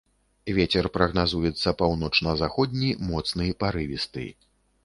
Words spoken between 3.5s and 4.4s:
парывісты.